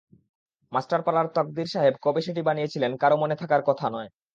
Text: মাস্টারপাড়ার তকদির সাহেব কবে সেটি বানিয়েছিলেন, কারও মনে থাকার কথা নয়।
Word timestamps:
মাস্টারপাড়ার 0.71 1.27
তকদির 1.35 1.67
সাহেব 1.67 1.95
কবে 2.03 2.21
সেটি 2.21 2.41
বানিয়েছিলেন, 2.47 2.91
কারও 3.01 3.15
মনে 3.17 3.35
থাকার 3.41 3.61
কথা 3.69 3.85
নয়। 3.89 4.09